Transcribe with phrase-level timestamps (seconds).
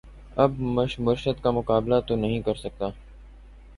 [0.35, 0.59] اب
[0.99, 2.89] مرشد کا مقابلہ تو نہیں کر سکتا